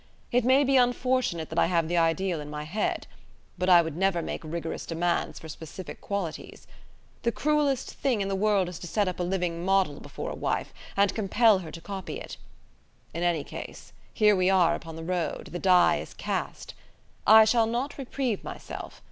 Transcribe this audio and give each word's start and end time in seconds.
It 0.31 0.43
may 0.43 0.63
be 0.63 0.77
unfortunate 0.77 1.49
that 1.51 1.59
I 1.59 1.67
have 1.67 1.87
the 1.87 1.95
ideal 1.95 2.41
in 2.41 2.49
my 2.49 2.63
head. 2.63 3.05
But 3.55 3.69
I 3.69 3.83
would 3.83 3.95
never 3.95 4.23
make 4.23 4.43
rigorous 4.43 4.83
demands 4.87 5.37
for 5.37 5.47
specific 5.47 6.01
qualities. 6.01 6.65
The 7.21 7.31
cruellest 7.31 7.91
thing 7.91 8.19
in 8.19 8.27
the 8.27 8.35
world 8.35 8.67
is 8.67 8.79
to 8.79 8.87
set 8.87 9.07
up 9.07 9.19
a 9.19 9.23
living 9.23 9.63
model 9.63 9.99
before 9.99 10.31
a 10.31 10.35
wife, 10.35 10.73
and 10.97 11.13
compel 11.13 11.59
her 11.59 11.69
to 11.69 11.81
copy 11.81 12.19
it. 12.19 12.37
In 13.13 13.21
any 13.21 13.43
case, 13.43 13.93
here 14.11 14.35
we 14.35 14.49
are 14.49 14.73
upon 14.73 14.95
the 14.95 15.03
road: 15.03 15.49
the 15.51 15.59
die 15.59 15.97
is 15.97 16.15
cast. 16.15 16.73
I 17.27 17.45
shall 17.45 17.67
not 17.67 17.99
reprieve 17.99 18.43
myself. 18.43 18.99